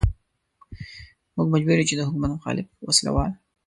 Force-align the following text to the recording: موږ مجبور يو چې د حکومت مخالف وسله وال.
موږ 1.35 1.47
مجبور 1.53 1.77
يو 1.79 1.87
چې 1.89 1.95
د 1.97 2.01
حکومت 2.07 2.29
مخالف 2.35 2.67
وسله 2.87 3.11
وال. 3.15 3.31